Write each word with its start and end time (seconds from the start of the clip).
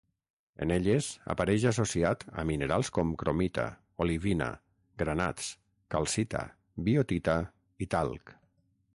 En 0.65 0.71
elles, 0.75 1.07
apareix 1.33 1.65
associat 1.71 2.23
a 2.43 2.45
minerals 2.49 2.89
com 2.95 3.11
cromita, 3.23 3.65
olivina, 4.05 4.47
granats, 5.03 5.51
calcita, 5.97 6.41
biotita 6.89 7.37
i 7.87 7.89
talc. 7.97 8.33